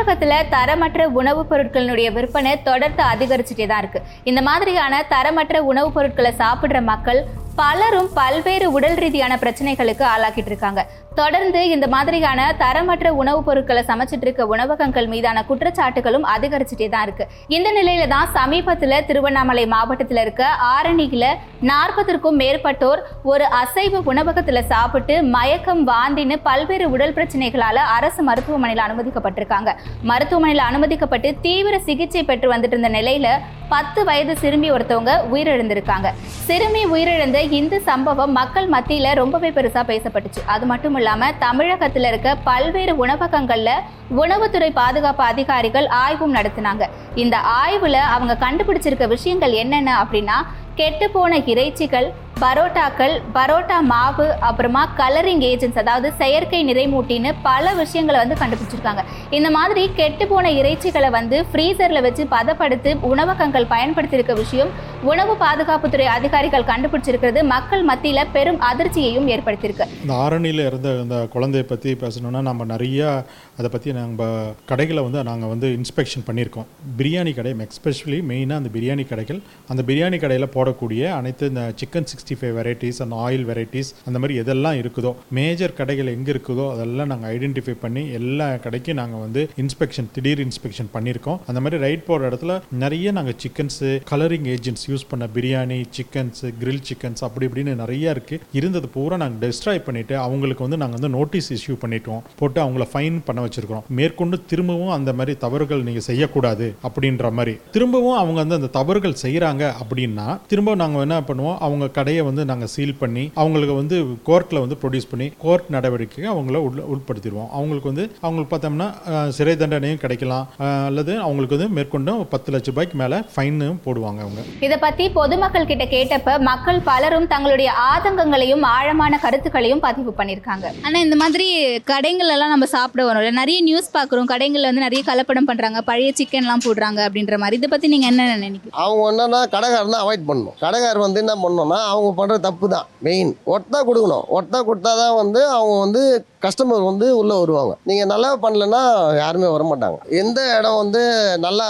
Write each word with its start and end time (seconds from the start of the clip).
தமிழகத்துல 0.00 0.34
தரமற்ற 0.50 1.04
உணவுப் 1.04 1.52
பொருட்களினுடைய 1.52 2.12
விற்பனை 2.12 2.62
தொடர்ந்து 2.62 3.02
அதிகரிச்சுட்டே 3.02 3.66
தான் 3.66 3.78
இருக்கு. 3.78 4.02
இந்த 4.22 4.42
மாதிரியான 4.42 5.04
தரமற்ற 5.10 5.58
உணவுப் 5.58 5.94
பொருட்களை 5.94 6.34
சாப்பிடுற 6.38 6.82
மக்கள் 6.82 7.24
பலரும் 7.56 8.08
பல்வேறு 8.14 8.72
உடல் 8.72 8.94
ரீதியான 8.94 9.36
பிரச்சனைகளுக்கு 9.36 10.06
ஆளாக்கிட்டு 10.18 10.46
இருக்காங்க. 10.46 10.86
தொடர்ந்து 11.14 11.68
இந்த 11.68 11.88
மாதிரியான 11.88 12.54
தரமற்ற 12.58 13.08
உணவுப் 13.08 13.44
பொருட்களை 13.44 13.82
சமைச்சிட்டு 13.86 14.20
இருக்க 14.20 14.46
உணவகங்கள் 14.46 15.06
மீதான 15.06 15.44
குற்றச்சாட்டுகளும் 15.48 16.26
அதிகரிச்சுட்டே 16.36 16.88
தான் 16.88 17.02
இருக்கு. 17.02 17.28
இந்த 17.48 17.72
நிலையில 17.72 18.08
தான் 18.08 18.28
சமீபத்துல 18.34 19.04
திருவண்ணாமலை 19.06 19.66
மாவட்டத்தில் 19.66 20.20
இருக்க 20.20 20.46
ஆரணியில 20.76 21.26
நாற்பதற்கும் 21.60 22.38
மேற்பட்டோர் 22.38 23.02
ஒரு 23.22 23.44
அசைவ 23.44 24.00
உணவகத்துல 24.00 24.66
சாப்பிட்டு 24.66 25.22
மயக்கம் 25.22 25.88
வாந்தின்னு 25.88 26.36
பல்வேறு 26.42 26.90
உடல் 26.90 27.12
பிரச்சனைகளால 27.12 27.74
அரசு 27.74 28.22
மருத்துவமனையில் 28.22 28.84
அனுமதிக்கப்பட்டிருக்காங்க. 28.84 29.72
மருத்துவமனையில் 30.02 30.64
அனுமதிக்கப்பட்டு 30.64 31.34
தீவிர 31.40 31.78
சிகிச்சை 31.78 32.22
பெற்று 32.22 32.52
வந்துட்டு 32.52 32.66
இருந்த 32.66 32.88
நிலையில 32.88 33.28
பத்து 33.68 34.04
வயது 34.04 34.36
சிறுமி 34.36 34.72
ஒருத்தவங்க 34.72 35.12
உயிரிழந்திருக்காங்க. 35.32 36.08
சிறுமி 36.46 36.86
உயிரிழந்த 36.86 37.50
இந்த 37.50 37.78
சம்பவம் 37.78 38.32
மக்கள் 38.32 38.68
மத்தியில 38.68 39.14
ரொம்பவே 39.14 39.50
பெருசா 39.50 39.82
பேசப்பட்டுச்சு. 39.86 40.40
அது 40.46 40.66
மட்டும் 40.66 40.98
இல்லாம 41.00 41.32
தமிழகத்தில் 41.44 42.06
இருக்க 42.10 42.30
பல்வேறு 42.48 42.94
உணவகங்களில் 43.04 43.82
உணவுத்துறை 44.20 44.70
பாதுகாப்பு 44.80 45.22
அதிகாரிகள் 45.32 45.86
ஆய்வும் 46.04 46.34
நடத்தினாங்க. 46.38 46.84
இந்த 47.22 47.36
ஆய்வுல 47.60 47.98
அவங்க 48.14 48.34
கண்டுபிடிச்சிருக்க 48.44 49.06
விஷயங்கள் 49.14 49.54
என்னென்ன 49.62 49.90
அப்படின்னா 50.02 50.38
கெட்டுப்போன 50.80 51.38
இறைச்சிகள் 51.52 52.06
பரோட்டாக்கள் 52.42 53.14
பரோட்டா 53.36 53.78
மாவு 53.92 54.26
அப்புறமா 54.48 54.82
கலரிங் 55.00 55.42
ஏஜென்ட்ஸ் 55.48 55.80
அதாவது 55.82 56.08
செயற்கை 56.20 56.60
நிறைமூட்டின்னு 56.68 57.30
பல 57.48 57.72
விஷயங்களை 57.80 58.18
வந்து 58.22 58.36
கண்டுபிடிச்சிருக்காங்க. 58.42 59.02
இந்த 59.38 59.48
மாதிரி 59.56 59.82
கெட்டுப்போன 59.98 60.52
இறைச்சிகளை 60.60 61.10
வந்து 61.18 61.38
ஃப்ரீசரில் 61.50 62.04
வச்சு 62.06 62.24
பதப்படுத்தி 62.36 62.92
உணவகங்கள் 63.10 63.70
பயன்படுத்தியிருக்க 63.74 64.36
விஷயம் 64.42 64.70
உணவு 65.10 65.34
பாதுகாப்புத்துறை 65.42 66.06
அதிகாரிகள் 66.14 66.66
கண்டுபிடிச்சிருக்கிறது 66.70 67.42
மக்கள் 67.52 67.84
மத்தியில் 67.90 68.30
பெரும் 68.36 68.60
அதிர்ச்சியையும் 68.70 69.28
ஏற்படுத்தியிருக்கு. 69.34 69.86
இந்த 70.02 70.14
ஆரணியில் 70.24 70.64
இருந்த 70.66 70.88
இந்த 71.04 71.18
குழந்தைய 71.34 71.66
பற்றி 71.72 71.92
பேசணுன்னா 72.04 72.42
நம்ம 72.48 72.66
நிறையா 72.74 73.10
அதை 73.58 73.70
பற்றி 73.74 73.90
நம்ம 74.00 74.30
கடைகளை 74.72 75.02
வந்து 75.06 75.22
நாங்கள் 75.30 75.52
வந்து 75.52 75.68
இன்ஸ்பெக்ஷன் 75.78 76.26
பண்ணியிருக்கோம். 76.28 76.68
பிரியாணி 76.98 77.34
கடை 77.38 77.54
எக்ஸ்பெஷலி 77.68 78.20
மெயினாக 78.32 78.60
அந்த 78.62 78.72
பிரியாணி 78.78 79.06
கடைகள். 79.12 79.40
அந்த 79.72 79.82
பிரியாணி 79.90 80.18
கடையில் 80.24 80.52
போடக்கூடிய 80.56 81.02
அனைத்து 81.20 81.46
இந்த 81.52 81.64
சிக்கன் 81.80 82.10
சிக்ஸ்டி 82.12 82.29
ஃபைவ் 82.38 82.54
வெரைட்டிஸ் 82.58 83.00
அந்த 83.04 83.16
ஆயில் 83.26 83.46
வெரைட்டிஸ் 83.50 83.90
அந்த 84.08 84.18
மாதிரி 84.22 84.34
எதெல்லாம் 84.42 84.78
இருக்குதோ 84.82 85.12
மேஜர் 85.38 85.76
கடைகள் 85.80 86.12
எங்கே 86.16 86.32
இருக்குதோ 86.34 86.66
அதெல்லாம் 86.74 87.10
நாங்கள் 87.12 87.30
ஐடென்டிஃபை 87.34 87.74
பண்ணி 87.84 88.02
எல்லா 88.18 88.48
கடைக்கும் 88.66 88.98
நாங்கள் 89.00 89.22
வந்து 89.24 89.42
இன்ஸ்பெக்ஷன் 89.62 90.08
திடீர் 90.16 90.42
இன்ஸ்பெக்ஷன் 90.46 90.90
பண்ணியிருக்கோம். 90.94 91.38
அந்த 91.50 91.58
மாதிரி 91.64 91.78
ரைட் 91.84 92.04
போகிற 92.08 92.28
இடத்துல 92.30 92.54
நிறைய 92.84 93.12
நாங்கள் 93.18 93.38
சிக்கன்ஸு 93.44 93.90
கலரிங் 94.10 94.48
ஏஜென்ட்ஸ் 94.54 94.86
யூஸ் 94.90 95.06
பண்ண 95.10 95.28
பிரியாணி 95.36 95.78
சிக்கன்ஸு 95.96 96.48
கிரில் 96.62 96.84
சிக்கன்ஸ் 96.88 97.24
அப்படி 97.26 97.46
இப்படின்னு 97.48 97.74
நிறைய 97.82 98.14
இருக்குது 98.16 98.46
இருந்தது 98.60 98.88
பூரா 98.96 99.18
நாங்கள் 99.22 99.42
டெஸ்ட்ராய் 99.44 99.82
பண்ணிவிட்டு 99.88 100.16
அவங்களுக்கு 100.26 100.66
வந்து 100.66 100.80
நாங்கள் 100.82 100.98
வந்து 101.00 101.12
நோட்டீஸ் 101.16 101.50
இஷ்யூ 101.56 101.76
பண்ணிட்டோம். 101.84 102.22
போட்டு 102.40 102.60
அவங்கள 102.64 102.86
ஃபைன் 102.92 103.18
பண்ண 103.28 103.40
வச்சுருக்கோம் 103.46 103.84
மேற்கொண்டு 103.98 104.36
திரும்பவும் 104.50 104.94
அந்த 104.96 105.10
மாதிரி 105.18 105.34
தவறுகள் 105.44 105.84
நீங்கள் 105.88 106.06
செய்யக்கூடாது 106.08 106.68
அப்படின்ற 106.86 107.32
மாதிரி. 107.38 107.54
திரும்பவும் 107.76 108.18
அவங்க 108.22 108.38
வந்து 108.42 108.58
அந்த 108.60 108.70
தவறுகள் 108.78 109.20
செய்கிறாங்க 109.24 109.64
அப்படின்னா 109.82 110.26
திரும்ப 110.52 110.74
நாங்கள் 110.82 111.04
என்ன 111.06 111.16
பண்ணுவோம்? 111.28 111.58
அவங்க 111.66 111.86
கடை 111.98 112.09
கடையை 112.10 112.28
வந்து 112.28 112.44
நாங்கள் 112.50 112.70
சீல் 112.72 112.96
பண்ணி 113.00 113.22
அவங்களுக்கு 113.40 113.74
வந்து 113.80 113.96
கோர்ட்டில் 114.28 114.60
வந்து 114.62 114.76
ப்ரொடியூஸ் 114.82 115.08
பண்ணி 115.10 115.26
கோர்ட் 115.42 115.66
நடவடிக்கைக்கு 115.74 116.24
அவங்கள 116.32 116.56
உள் 116.66 116.80
உட்படுத்திடுவோம் 116.94 117.50
அவங்களுக்கு 117.56 117.90
வந்து 117.90 118.04
அவங்களுக்கு 118.24 118.50
பார்த்தோம்னா 118.52 118.88
சிறை 119.36 119.54
தண்டனையும் 119.60 120.00
கிடைக்கலாம். 120.04 120.46
அல்லது 120.86 121.12
அவங்களுக்கு 121.24 121.56
வந்து 121.56 121.68
மேற்கொண்டும் 121.76 122.22
பத்து 122.32 122.52
லட்ச 122.54 122.70
ரூபாய்க்கு 122.70 122.96
மேலே 123.02 123.18
ஃபைனும் 123.34 123.76
போடுவாங்க 123.84 124.20
அவங்க. 124.24 124.42
இதை 124.66 124.78
பத்தி 124.86 125.04
பொதுமக்கள் 125.18 125.68
கிட்ட 125.70 125.86
கேட்டப்ப 125.94 126.34
மக்கள் 126.50 126.80
பலரும் 126.90 127.28
தங்களுடைய 127.34 127.70
ஆதங்கங்களையும் 127.92 128.66
ஆழமான 128.72 129.20
கருத்துக்களையும் 129.26 129.84
பதிவு 129.86 130.14
பண்ணியிருக்காங்க. 130.18 130.66
ஆனா 130.88 130.96
இந்த 131.06 131.18
மாதிரி 131.22 131.48
கடைகள் 131.92 132.34
எல்லாம் 132.36 132.52
நம்ம 132.54 132.68
சாப்பிட 132.74 133.06
வரோம்ல. 133.10 133.32
நிறைய 133.40 133.60
நியூஸ் 133.68 133.94
பார்க்குறோம். 133.98 134.30
கடைகள்ல 134.32 134.70
வந்து 134.70 134.86
நிறைய 134.86 135.04
கலப்படம் 135.12 135.50
பண்றாங்க. 135.52 135.84
பழைய 135.92 136.10
சிக்கன்லாம் 136.22 136.66
போடுறாங்க 136.66 137.00
அப்படின்ற 137.10 137.40
மாதிரி. 137.44 137.60
இதை 137.62 137.70
பத்தி 137.76 137.92
நீங்க 137.94 138.10
என்ன 138.12 138.28
நினைக்கிறீங்க? 138.34 138.76
அவங்க 138.88 139.06
என்னன்னா 139.12 139.42
கடைக்காரனை 139.56 140.00
அவாய்ட் 140.02 140.28
பண்ணணும். 140.32 140.58
கடைக்காரர் 140.66 141.06
வந்து 141.06 141.24
என்ன 141.24 141.38
பண்ணணும்னா 141.44 141.80
அவங்க 141.92 141.99
பண்ணுற 142.18 142.38
தப்பு 142.48 142.66
தான் 142.74 142.88
மெயின் 143.06 143.30
ஒட்டா 143.54 143.78
கொடுக்கணும். 143.88 144.26
ஒட்டா 144.38 144.58
கொடுத்தா 144.70 144.92
தான் 145.02 145.16
வந்து 145.20 145.40
அவங்க 145.58 145.76
வந்து 145.84 146.02
கஸ்டமர் 146.46 146.88
வந்து 146.90 147.06
உள்ளே 147.20 147.38
வருவாங்க. 147.42 147.72
நீங்கள் 147.90 148.12
நல்லா 148.12 148.32
பண்ணலன்னா 148.44 148.82
யாருமே 149.22 149.54
வர 149.54 149.64
மாட்டாங்க 149.70 149.98
எந்த 150.22 150.40
இடம் 150.58 150.82
வந்து 150.82 151.04
நல்லா 151.46 151.68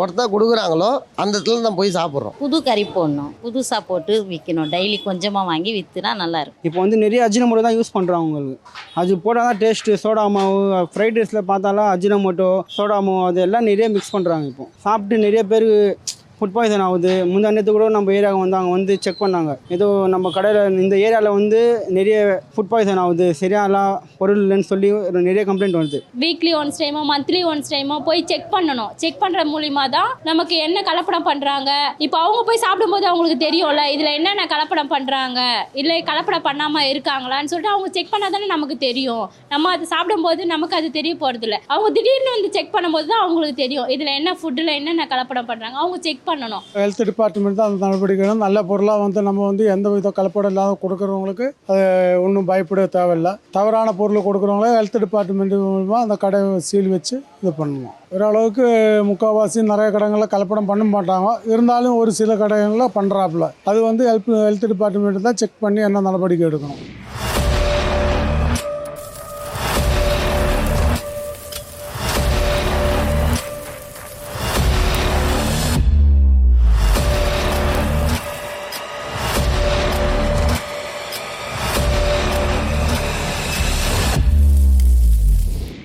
ஒருத்தா 0.00 0.24
கொடுக்குறாங்களோ 0.32 0.90
அந்த 1.22 1.32
இடத்துல 1.36 1.64
தான் 1.66 1.76
போய் 1.78 1.90
சாப்பிட்றோம். 1.96 2.36
புது 2.42 2.58
கறி 2.68 2.84
போடணும். 2.94 3.32
புதுசாக 3.42 3.80
போட்டு 3.88 4.14
விற்கணும் 4.30 4.70
டெய்லி 4.74 4.96
கொஞ்சமாக 5.08 5.48
வாங்கி 5.50 5.72
விற்றுனா 5.76 6.12
நல்லா 6.20 6.38
இருக்கும். 6.42 6.64
இப்போ 6.68 6.78
வந்து 6.84 7.00
நிறைய 7.02 7.26
அஜினமோட்டோ 7.26 7.64
தான் 7.66 7.76
யூஸ் 7.78 7.92
பண்ணுறாங்க 7.96 8.28
உங்களுக்கு. 8.28 8.56
அது 9.00 9.18
போட்டால் 9.24 9.48
தான் 9.48 9.60
டேஸ்ட்டு 9.62 9.98
சோடா 10.04 10.24
மாவு 10.36 10.62
ஃப்ரைட் 10.94 11.18
ரைஸில் 11.20 11.48
பார்த்தாலும் 11.50 11.90
அஜினமோட்டோ 11.96 12.48
சோடா 12.76 12.98
மாவு 13.08 13.26
அது 13.28 13.42
எல்லாம் 13.46 13.68
நிறைய 13.70 13.88
மிக்ஸ் 13.96 14.14
பண்ணுறாங்க 14.16 14.48
இப்போ. 14.52 14.66
சாப்பிட்டு 14.86 15.18
நிறைய 15.26 15.42
பேர் 15.52 15.68
ஃபுட் 16.42 16.54
பாய்சன் 16.54 16.82
ஆகுது. 16.84 17.10
முந்தா 17.32 17.50
கூட 17.74 17.84
நம்ம 17.96 18.12
ஏரியாவுக்கு 18.14 18.44
வந்து 18.44 18.56
அவங்க 18.58 18.72
வந்து 18.76 18.92
செக் 19.04 19.20
பண்ணாங்க. 19.24 19.52
ஏதோ 19.74 19.86
நம்ம 20.14 20.30
கடையில் 20.36 20.78
இந்த 20.84 20.94
ஏரியாவில் 21.04 21.36
வந்து 21.36 21.60
நிறைய 21.96 22.16
ஃபுட் 22.54 22.70
பாய்சன் 22.72 23.00
ஆகுது. 23.02 23.26
சரியாலாம் 23.40 23.92
பொருள் 24.20 24.40
இல்லைன்னு 24.44 24.66
சொல்லி 24.70 24.88
ஒரு 25.08 25.20
நிறைய 25.26 25.42
கம்ப்ளைண்ட் 25.50 25.78
வருது. 25.78 25.98
வீக்லி 26.22 26.52
ஒன்ஸ் 26.60 26.80
டைமோ 26.82 27.02
மந்த்லி 27.10 27.42
ஒன்ஸ் 27.50 27.70
டைமோ 27.74 27.98
போய் 28.08 28.22
செக் 28.30 28.48
பண்ணணும். 28.54 28.90
செக் 29.02 29.20
பண்ணுற 29.22 29.44
மூலிமா 29.52 29.84
தான் 29.96 30.10
நமக்கு 30.30 30.56
என்ன 30.66 30.82
கலப்படம் 30.88 31.26
பண்ணுறாங்க 31.30 31.70
இப்போ 32.06 32.18
அவங்க 32.24 32.42
போய் 32.48 32.62
சாப்பிடும்போது 32.64 33.08
அவங்களுக்கு 33.10 33.38
தெரியும்ல 33.46 33.84
இதில் 33.94 34.12
என்னென்ன 34.18 34.48
கலப்படம் 34.54 34.92
பண்ணுறாங்க 34.94 35.38
இல்லை 35.82 36.00
கலப்படம் 36.10 36.46
பண்ணாமல் 36.48 36.88
இருக்காங்களான்னு 36.94 37.52
சொல்லிட்டு 37.54 37.72
அவங்க 37.74 37.90
செக் 37.98 38.12
பண்ணால் 38.14 38.34
தானே 38.36 38.50
நமக்கு 38.54 38.78
தெரியும். 38.88 39.24
நம்ம 39.54 39.70
அதை 39.76 39.88
சாப்பிடும்போது 39.94 40.42
நமக்கு 40.54 40.78
அது 40.80 40.90
தெரிய 40.98 41.14
போகிறதில்ல 41.22 41.62
அவங்க 41.72 41.90
திடீர்னு 42.00 42.34
வந்து 42.36 42.52
செக் 42.58 42.74
பண்ணும்போது 42.76 43.08
தான் 43.14 43.24
அவங்களுக்கு 43.24 43.56
தெரியும். 43.64 43.88
இதில் 43.96 44.14
என்ன 44.18 44.36
ஃபுட்டில் 44.40 44.76
என்னென்ன 44.78 45.08
கலப்படம் 45.14 45.50
பண்ணுறாங்க 45.52 45.78
அவங்க 45.84 45.98
செக் 46.08 46.28
பண்ணணும். 46.32 46.66
ஹெல்த் 46.80 47.02
டிபார்ட்மெண்ட் 47.10 47.58
தான் 47.60 47.68
அந்த 47.70 47.80
நடவடிக்கை 47.86 48.34
நல்ல 48.44 48.58
பொருளாக 48.70 49.04
வந்து 49.04 49.22
நம்ம 49.28 49.46
வந்து 49.50 49.64
எந்த 49.76 49.88
வித 49.94 50.12
கலப்படம் 50.18 50.52
இல்லாத 50.54 50.76
கொடுக்குறவங்களுக்கு 50.84 51.48
அது 51.70 51.82
ஒன்றும் 52.26 52.48
பயப்பட 52.50 52.86
தேவையில்லை. 52.98 53.32
தவறான 53.56 53.94
பொருள் 54.00 54.26
கொடுக்குறவங்கள 54.28 54.70
ஹெல்த் 54.78 55.02
டிபார்ட்மெண்ட் 55.04 55.56
மூலமாக 55.64 56.04
அந்த 56.06 56.16
கடை 56.24 56.40
சீல் 56.68 56.92
வச்சு 56.94 57.14
இது 57.42 57.52
பண்ணணும் 57.60 57.96
ஓரளவுக்கு 58.16 58.64
முக்கால்வாசி 59.10 59.60
நிறைய 59.72 59.88
கடைகளில் 59.92 60.32
கலப்படம் 60.32 60.70
பண்ண 60.70 60.84
மாட்டாங்க. 60.94 61.28
இருந்தாலும் 61.52 61.98
ஒரு 62.00 62.10
சில 62.18 62.34
கடைகளில் 62.42 62.94
பண்ணுறாப்புல 62.96 63.46
அது 63.70 63.78
வந்து 63.88 64.02
ஹெல்ப் 64.10 64.30
ஹெல்த் 64.46 64.66
டிபார்ட்மெண்ட் 64.72 65.26
தான் 65.28 65.40
செக் 65.42 65.62
பண்ணி 65.64 65.82
என்ன 65.88 66.02
நடவடிக்கை 66.08 66.46
எடுக்கணும். 66.50 66.82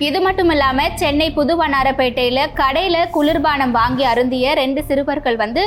இது 0.08 0.18
மட்டும் 0.24 0.50
இல்லாம 0.54 0.84
சென்னை 1.00 1.26
புதுவண்ணாரப்பேட்டையில 1.36 2.40
கடையில 2.60 2.96
குளிர்பானம் 3.14 3.72
வாங்கி 3.78 4.04
அருந்திய 4.10 4.52
ரெண்டு 4.60 4.80
சிறுவர்கள் 4.88 5.38
வந்து 5.42 5.62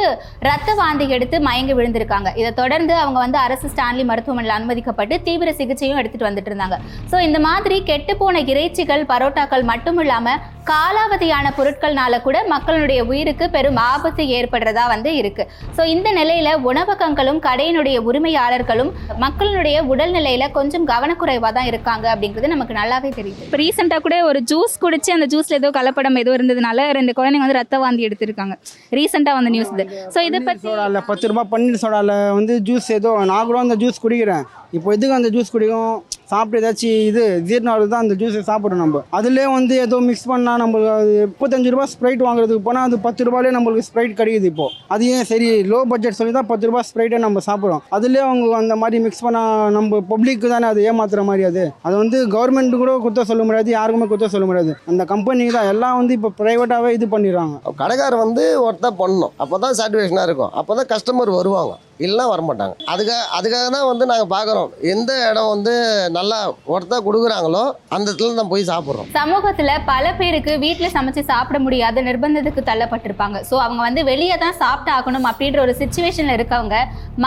ரத்த 0.48 0.74
வாந்தி 0.80 1.06
எடுத்து 1.16 1.38
மயங்கி 1.48 1.74
விழுந்திருக்காங்க. 1.78 2.30
இதை 2.42 2.52
தொடர்ந்து 2.62 2.94
அவங்க 3.02 3.20
வந்து 3.26 3.40
அரசு 3.46 3.68
ஸ்டான்லி 3.74 4.04
மருத்துவமனையில் 4.12 4.56
அனுமதிக்கப்பட்டு 4.58 5.18
தீவிர 5.28 5.52
சிகிச்சையும் 5.60 6.00
எடுத்துட்டு 6.02 6.30
வந்துட்டு 6.30 6.52
இருந்தாங்க. 6.52 6.78
ஸோ 7.12 7.20
இந்த 7.28 7.42
மாதிரி 7.48 7.78
கெட்டுப்போன 7.90 8.44
இறைச்சிகள் 8.54 9.04
பரோட்டாக்கள் 9.12 9.66
மட்டும் 9.72 10.00
இல்லாம 10.06 10.36
காலாவதியான 10.72 11.48
பொருட்கள்னால 11.60 12.16
கூட 12.26 12.38
மக்களுடைய 12.54 13.00
உயிருக்கு 13.12 13.46
பெரும் 13.56 13.80
ஆபத்து 13.92 14.24
ஏற்படுறதா 14.38 14.84
வந்து 14.94 15.12
இருக்கு. 15.22 15.44
ஸோ 15.78 15.82
இந்த 15.96 16.10
நிலையில 16.20 16.50
உணவகங்களும் 16.72 17.40
கடையினுடைய 17.48 17.98
உரிமையாளர்களும் 18.10 18.92
மக்களுடைய 19.26 19.78
உடல்நிலையில 19.94 20.52
கொஞ்சம் 20.58 20.88
கவனக்குறைவா 20.94 21.52
தான் 21.58 21.70
இருக்காங்க 21.72 22.08
அப்படிங்கிறது 22.16 22.54
நமக்கு 22.56 22.80
நல்லாவே 22.82 23.12
தெரியுது. 23.20 23.42
இப்போ 23.48 23.60
ரீசெண்டாக 23.64 24.06
கூட 24.08 24.18
ஒரு 24.32 24.42
ஜூஸ் 24.52 24.76
குடிச்சு 24.84 25.12
அந்த 25.18 25.28
ஜூஸ்ல 25.34 25.60
ஏதோ 25.62 25.72
கலப்படம் 25.80 26.20
ஏதோ 26.24 26.34
இருந்ததுனால 26.38 26.88
ரெண்டு 27.00 27.14
குழந்தைங்க 27.20 27.46
வந்து 27.46 27.60
ரத்த 27.62 27.78
வாந்தி 27.84 28.08
எடுத்திருக்காங்க. 28.08 28.56
ரீசெண்டாக 28.98 29.38
வந்த 29.40 29.52
நியூஸ் 29.56 29.74
இது. 29.76 29.86
ஸோ 30.16 30.20
இதை 30.30 30.40
பற்றி 30.48 30.68
சோடாவில் 30.70 31.06
பத்து 31.10 31.32
ரூபாய் 31.32 31.50
பன்னீர் 31.54 31.82
சோடாவில் 31.84 32.16
வந்து 32.40 32.56
ஜூஸ் 32.70 32.90
ஏதோ 33.00 33.12
நான் 33.32 33.48
கூட 33.52 33.60
அந்த 33.66 33.78
ஜூஸ் 33.84 34.04
குடிக்கிறேன். 34.06 34.44
இப்போ 34.78 34.90
எதுக்கு 34.98 35.20
அந்த 35.20 35.32
ஜூஸ் 35.36 35.54
குடிக்கும்? 35.56 35.94
சாப்பிட்டு 36.32 36.60
ஏதாச்சும் 36.62 36.98
இது 37.10 37.24
ஜீரணம் 37.50 37.94
தான் 37.94 38.04
அந்த 38.06 38.16
ஜூஸை 38.22 38.42
சாப்பிட்றோம் 38.50 38.84
நம்ம. 38.84 39.04
அதுலேயே 39.20 39.48
வந்து 39.58 39.74
ஏதோ 39.86 40.00
மிக்ஸ் 40.10 40.28
பண்ணால் 40.32 40.62
நம்மளுக்கு 40.64 40.94
அது 41.00 41.14
முப்பத்தஞ்சு 41.32 41.74
ரூபா 41.76 41.86
ஸ்ப்ரைட் 41.94 42.22
வாங்குறதுக்கு 42.28 42.66
போனால் 42.68 42.88
அது 42.90 43.00
பத்து 43.08 43.28
ரூபாயிலே 43.28 43.54
நம்மளுக்கு 43.58 43.88
ஸ்ப்ரைட் 43.90 44.14
கிடைக்குது 44.20 44.50
இப்போ. 44.52 44.68
அது 44.96 45.06
ஏன் 45.16 45.28
சரி 45.32 45.50
லோ 45.72 45.80
பட்ஜெட் 45.94 46.20
சொல்லி 46.20 46.34
தான் 46.40 46.50
பத்து 46.52 46.70
ரூபா 46.72 46.84
ஸ்ப்ரைட்டே 46.90 47.22
நம்ம 47.26 47.44
சாப்பிட்றோம். 47.50 47.84
அதுலேயே 47.98 48.24
அவங்க 48.28 48.56
அந்த 48.62 48.78
மாதிரி 48.84 49.00
மிக்ஸ் 49.06 49.24
பண்ணால் 49.28 49.74
நம்ம 49.78 50.02
பப்ளிக்கு 50.14 50.54
தானே 50.54 50.70
அது 50.74 50.86
ஏமாத்துற 50.92 51.24
மாதிரி 51.30 51.46
அது. 51.52 51.66
அது 51.88 51.96
வந்து 52.04 52.18
கவர்மெண்ட் 52.36 52.80
கூட 52.84 52.94
குத்த 53.06 53.26
சொல்ல 53.32 53.44
முடியாது 53.50 53.72
யாருக்குமே 53.78 54.08
குத்த 54.14 54.32
சொல்ல 54.36 54.48
முடியாது. 54.52 54.74
அந்த 54.92 55.06
கம்பெனி 55.14 55.46
தான் 55.58 55.70
எல்லாம் 55.74 55.98
வந்து 56.00 56.16
இப்போ 56.20 56.32
ப்ரைவேட்டாகவே 56.42 56.92
இது 56.98 57.08
பண்ணிடுறாங்க. 57.16 57.56
கடைக்காரர் 57.84 58.24
வந்து 58.26 58.44
ஒருத்தர் 58.68 59.00
பண்ணணும். 59.04 59.34
அப்போ 59.44 59.56
தான் 59.66 59.78
சாட்டிஸ்ஃபேக்ஷனாக 59.80 60.28
இருக்கும். 60.30 60.54
அப்போ 60.62 60.76
தான் 60.80 60.92
கஸ்டமர் 60.94 61.38
வருவாங்க. 61.40 61.74
இல்லைனா 62.06 62.26
வரமாட்டாங்க. 62.34 62.76
அதுக்காக 62.94 63.24
அதுக்காக 63.38 63.66
தான் 63.76 63.88
வந்து 63.92 64.06
நாங்கள் 64.12 64.32
பார்க்குறோம் 64.36 64.70
எந்த 64.94 65.12
இடம் 65.30 65.50
வந்து 65.54 65.74
நல்லா 66.18 66.40
ஒருத்தர் 66.74 67.06
கொடுக்குறாங்களோ 67.08 67.64
அந்த 67.96 68.08
இடத்துல 68.10 68.40
தான் 68.42 68.52
போய் 68.54 68.68
சாப்பிட்றோம். 68.72 69.10
சமூகத்தில் 69.20 69.74
பல 69.92 70.14
பேருக்கு 70.20 70.54
வீட்டில் 70.66 70.94
சமைச்சு 70.98 71.24
சாப்பிட 71.32 71.60
முடியாத 71.66 72.02
நிர்பந்தத்துக்கு 72.10 72.64
தள்ளப்பட்டிருப்பாங்க. 72.72 73.38
ஸோ 73.50 73.56
அவங்க 73.66 73.82
வந்து 73.88 74.04
வெளியே 74.12 74.38
தான் 74.46 74.58
சாப்பிட்டு 74.64 74.94
ஆகணும் 74.98 75.30
அப்படின்ற 75.32 75.62
ஒரு 75.66 75.76
சுச்சுவேஷனில் 75.82 76.36
இருக்கவங்க 76.38 76.78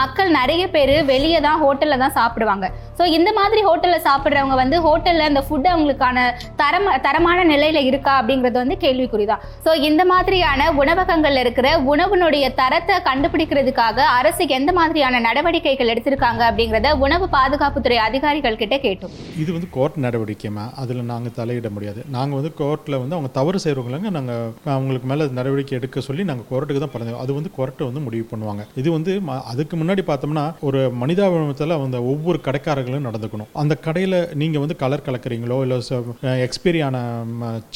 மக்கள் 0.01 0.31
நிறைய 0.39 0.63
பேர் 0.75 0.95
வெளியே 1.13 1.39
தான் 1.47 1.59
ஹோட்டலில் 1.63 2.03
தான் 2.03 2.15
சாப்பிடுவாங்க. 2.19 2.65
ஸோ 2.97 3.03
இந்த 3.17 3.29
மாதிரி 3.39 3.61
ஹோட்டலில் 3.69 4.05
சாப்பிட்றவங்க 4.09 4.57
வந்து 4.63 4.77
ஹோட்டலில் 4.87 5.29
அந்த 5.29 5.41
ஃபுட் 5.47 5.69
அவங்களுக்கான 5.73 6.27
தரம் 6.61 6.89
தரமான 7.05 7.39
நிலையில் 7.53 7.87
இருக்கா 7.89 8.13
அப்படிங்கிறது 8.19 8.57
வந்து 8.63 8.77
கேள்விக்குறிதான் 8.83 9.41
ஸோ 9.65 9.71
இந்த 9.89 10.01
மாதிரியான 10.11 10.69
உணவகங்களில் 10.81 11.41
இருக்கிற 11.43 11.67
உணவுனுடைய 11.93 12.45
தரத்தை 12.61 12.95
கண்டுபிடிக்கிறதுக்காக 13.09 13.97
அரசு 14.19 14.43
எந்த 14.57 14.64
எந்த 14.65 14.73
மாதிரியான 14.77 15.19
நடவடிக்கைகள் 15.25 15.89
எடுத்திருக்காங்க 15.91 16.41
அப்படிங்கிறத 16.49 16.91
உணவு 17.05 17.25
பாதுகாப்புத்துறை 17.33 17.97
அதிகாரிகள் 18.05 18.57
கிட்ட 18.61 18.75
கேட்டோம். 18.85 19.11
இது 19.41 19.49
வந்து 19.55 19.67
கோர்ட் 19.75 19.97
நடவடிக்கைமா 20.05 20.63
அதில் 20.81 21.01
நாங்கள் 21.09 21.35
தலையிட 21.39 21.67
முடியாது. 21.75 21.99
நாங்கள் 22.15 22.37
வந்து 22.39 22.51
கோர்ட்டில் 22.61 22.97
வந்து 23.01 23.15
அவங்க 23.17 23.29
தவறு 23.37 23.59
செய்கிறவங்களங்க 23.63 24.11
நாங்கள் 24.15 24.71
அவங்களுக்கு 24.75 25.09
மேலே 25.11 25.25
நடவடிக்கை 25.39 25.75
எடுக்க 25.79 26.01
சொல்லி 26.07 26.23
நாங்கள் 26.29 26.47
கோர்ட்டுக்கு 26.51 26.81
தான் 26.83 26.93
பறந்தோம் 26.93 27.21
அது 27.25 27.35
வந்து 27.37 27.51
கோர்ட்டை 27.57 27.89
வந்து 27.89 28.03
முடிவு 28.07 28.25
பண்ணுவாங்க. 28.31 28.65
இது 28.83 28.89
வந்து 28.95 29.13
அதுக்கு 29.51 29.77
முன்னாடி 29.81 30.05
பார்த்தோம்னா 30.09 30.45
ஒரு 30.69 30.81
மனிதாபிமானத்தில் 31.01 31.75
அந்த 31.77 32.01
ஒவ்வொரு 32.13 32.41
கடைக்காரர்களும் 32.47 33.07
நடந்துக்கணும். 33.09 33.51
அந்த 33.63 33.77
கடையில் 33.85 34.17
நீங்கள் 34.43 34.65
வந்து 34.65 34.79
கலர் 34.85 35.05
கலக்குறீங்களோ 35.09 35.59
இல்லை 35.67 35.79
எக்ஸ்பைரி 36.47 36.81
ஆன 36.87 37.03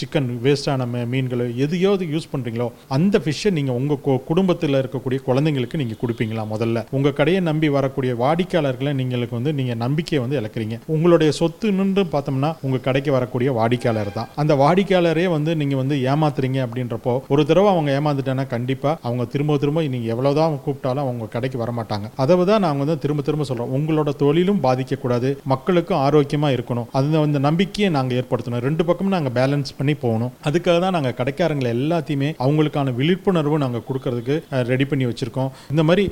சிக்கன் 0.01 0.31
வேஸ்டான 0.47 0.89
மீன்களோ 1.13 1.47
எதையாவது 1.67 2.09
யூஸ் 2.15 2.31
பண்ணுறீங்களோ 2.33 2.69
அந்த 2.99 3.15
ஃபிஷ்ஷை 3.27 3.53
நீங்கள் 3.59 3.79
உங்கள் 3.81 4.25
குடும்பத்தில் 4.31 4.81
இருக்கக்கூடிய 4.81 5.21
குழந்தைங்களுக்கு 5.29 5.83
நீங்கள் 5.83 6.03
கொடுப்பீங்களா 6.03 6.45
முதல்ல? 6.55 6.77
உங்கள் 6.97 7.15
கடையை 7.19 7.41
நம்பி 7.49 7.69
வரக்கூடிய 7.77 8.11
வாடிக்கையாளர்களை 8.23 8.93
நீங்களுக்கு 8.99 9.37
வந்து 9.39 9.53
நீங்கள் 9.59 9.79
நம்பிக்கையை 9.83 10.21
வந்து 10.25 10.39
இழக்கிறீங்க. 10.41 10.77
உங்களுடைய 10.95 11.31
சொத்துன்னு 11.39 12.05
பார்த்தோம்னா 12.15 12.51
உங்கள் 12.65 12.83
கடைக்கு 12.87 13.11
வரக்கூடிய 13.17 13.49
வாடிக்கையாளர் 13.59 14.13
தான். 14.17 14.29
அந்த 14.41 14.53
வாடிக்கையாளரே 14.63 15.25
வந்து 15.35 15.51
நீங்கள் 15.61 15.81
வந்து 15.81 15.95
ஏமாத்துறீங்க 16.13 16.59
அப்படின்றப்போ 16.65 17.13
ஒரு 17.33 17.43
தடவை 17.49 17.69
அவங்க 17.73 17.89
ஏமாந்துட்டேன்னா 17.99 18.45
கண்டிப்பாக 18.55 18.95
அவங்க 19.07 19.23
திரும்ப 19.33 19.57
திரும்ப 19.63 19.85
நீங்கள் 19.95 20.13
எவ்வளோதான் 20.15 20.57
கூப்பிட்டாலும் 20.65 21.03
அவங்க 21.05 21.27
கடைக்கு 21.35 21.57
வரமாட்டாங்க. 21.63 22.07
அதை 22.23 22.35
தான் 22.51 22.63
நாங்கள் 22.65 22.83
வந்து 22.85 22.97
திரும்ப 23.03 23.21
திரும்ப 23.27 23.45
சொல்கிறோம் 23.49 23.73
உங்களோட 23.77 24.09
தொழிலும் 24.23 24.61
பாதிக்கக்கூடாது. 24.65 25.29
மக்களுக்கும் 25.53 26.01
ஆரோக்கியமாக 26.05 26.55
இருக்கணும். 26.57 26.87
அந்த 26.99 27.21
அந்த 27.27 27.39
நம்பிக்கையை 27.47 27.89
நாங்கள் 27.97 28.17
ஏற்படுத்தணும். 28.19 28.63
ரெண்டு 28.67 28.83
பக்கமும் 28.87 29.15
நாங்கள் 29.15 29.35
பேலன்ஸ் 29.37 29.71
பண்ணி 29.79 29.93
போகணும். 30.03 30.31
அதுக்காக 30.49 30.77
தான் 30.83 30.95
நாங்கள் 30.97 31.15
கடைக்காரங்களை 31.19 31.71
எல்லாத்தையுமே 31.77 32.29
அவங்களுக்கான 32.45 32.93
விழிப்புணர்வு 32.99 33.57
நாங்கள் 33.63 33.85
கொடுக்கறதுக்கு 33.89 34.35
ரெடி 34.71 34.85
பண்ணி 34.91 35.07
வச்சுருக்கோம். 35.09 35.49
இந்த 35.73 35.83
மாதிரி 35.89 36.05